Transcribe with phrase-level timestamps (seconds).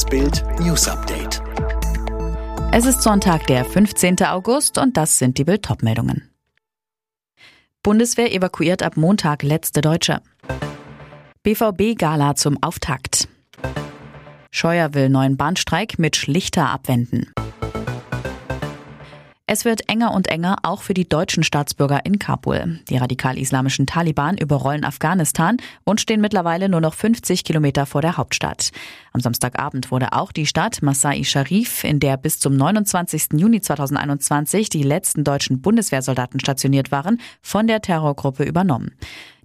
[0.00, 1.42] Das Bild News Update.
[2.72, 4.22] Es ist Sonntag, der 15.
[4.24, 6.30] August und das sind die Bild meldungen
[7.82, 10.22] Bundeswehr evakuiert ab Montag letzte Deutsche.
[11.42, 13.28] BVB-Gala zum Auftakt.
[14.50, 17.30] Scheuer will neuen Bahnstreik mit schlichter abwenden.
[19.52, 22.78] Es wird enger und enger auch für die deutschen Staatsbürger in Kabul.
[22.88, 28.70] Die radikal-islamischen Taliban überrollen Afghanistan und stehen mittlerweile nur noch 50 Kilometer vor der Hauptstadt.
[29.12, 33.30] Am Samstagabend wurde auch die Stadt Masai Sharif, in der bis zum 29.
[33.32, 38.92] Juni 2021 die letzten deutschen Bundeswehrsoldaten stationiert waren, von der Terrorgruppe übernommen.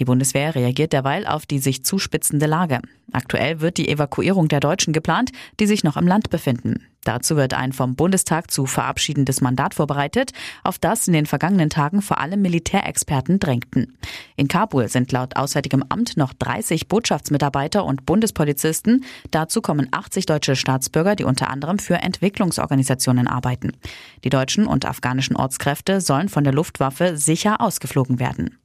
[0.00, 2.80] Die Bundeswehr reagiert derweil auf die sich zuspitzende Lage.
[3.12, 6.86] Aktuell wird die Evakuierung der Deutschen geplant, die sich noch im Land befinden.
[7.04, 10.32] Dazu wird ein vom Bundestag zu verabschiedendes Mandat vorbereitet,
[10.64, 13.98] auf das in den vergangenen Tagen vor allem Militärexperten drängten.
[14.36, 19.04] In Kabul sind laut Auswärtigem Amt noch 30 Botschaftsmitarbeiter und Bundespolizisten.
[19.30, 23.72] Dazu kommen 80 deutsche Staatsbürger, die unter anderem für Entwicklungsorganisationen arbeiten.
[24.24, 28.56] Die deutschen und afghanischen Ortskräfte sollen von der Luftwaffe sicher ausgeflogen werden.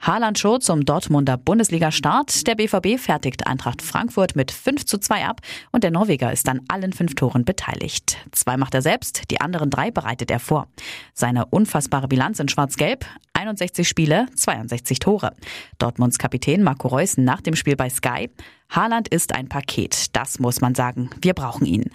[0.00, 2.46] Haaland Show zum Dortmunder Bundesliga-Start.
[2.46, 5.40] Der BVB fertigt Eintracht Frankfurt mit 5 zu 2 ab
[5.72, 8.16] und der Norweger ist an allen fünf Toren beteiligt.
[8.32, 10.68] Zwei macht er selbst, die anderen drei bereitet er vor.
[11.14, 15.34] Seine unfassbare Bilanz in Schwarz-Gelb, 61 Spiele, 62 Tore.
[15.78, 18.30] Dortmunds Kapitän Marco Reus nach dem Spiel bei Sky.
[18.70, 21.10] Haaland ist ein Paket, das muss man sagen.
[21.20, 21.90] Wir brauchen ihn.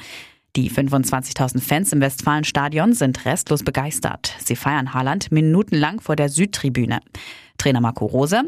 [0.56, 4.36] Die 25.000 Fans im Westfalenstadion sind restlos begeistert.
[4.38, 7.00] Sie feiern Haaland minutenlang vor der Südtribüne.
[7.58, 8.42] Trainer Marco Rose.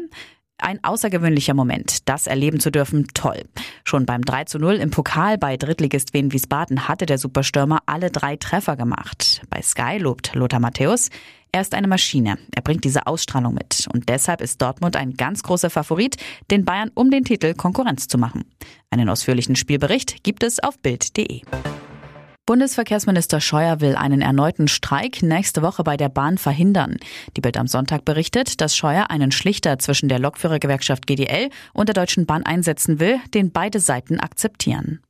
[0.58, 3.42] Ein außergewöhnlicher Moment, das erleben zu dürfen, toll.
[3.84, 8.10] Schon beim 3 zu 0 im Pokal bei Drittligist Wien Wiesbaden hatte der Superstürmer alle
[8.10, 9.42] drei Treffer gemacht.
[9.50, 11.10] Bei Sky lobt Lothar Matthäus,
[11.56, 12.36] er ist eine Maschine.
[12.54, 13.86] Er bringt diese Ausstrahlung mit.
[13.90, 16.16] Und deshalb ist Dortmund ein ganz großer Favorit,
[16.50, 18.44] den Bayern um den Titel Konkurrenz zu machen.
[18.90, 21.40] Einen ausführlichen Spielbericht gibt es auf Bild.de.
[22.46, 26.96] Bundesverkehrsminister Scheuer will einen erneuten Streik nächste Woche bei der Bahn verhindern.
[27.36, 31.94] Die Bild am Sonntag berichtet, dass Scheuer einen Schlichter zwischen der Lokführergewerkschaft GDL und der
[31.94, 35.00] Deutschen Bahn einsetzen will, den beide Seiten akzeptieren.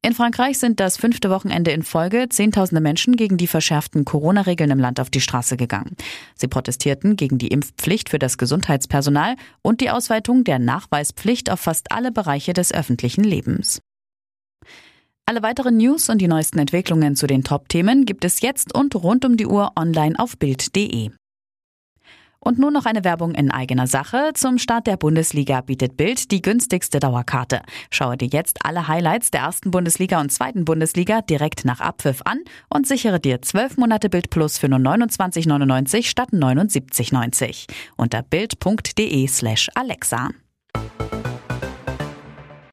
[0.00, 4.78] In Frankreich sind das fünfte Wochenende in Folge Zehntausende Menschen gegen die verschärften Corona-Regeln im
[4.78, 5.96] Land auf die Straße gegangen.
[6.36, 11.90] Sie protestierten gegen die Impfpflicht für das Gesundheitspersonal und die Ausweitung der Nachweispflicht auf fast
[11.90, 13.80] alle Bereiche des öffentlichen Lebens.
[15.28, 19.26] Alle weiteren News und die neuesten Entwicklungen zu den Top-Themen gibt es jetzt und rund
[19.26, 21.10] um die Uhr online auf Bild.de.
[22.40, 24.30] Und nun noch eine Werbung in eigener Sache.
[24.32, 27.60] Zum Start der Bundesliga bietet Bild die günstigste Dauerkarte.
[27.90, 32.38] Schaue dir jetzt alle Highlights der ersten Bundesliga und zweiten Bundesliga direkt nach Abpfiff an
[32.70, 37.66] und sichere dir 12 Monate Bild Plus für nur 29,99 statt 79,90
[37.98, 40.30] unter bild.de slash Alexa.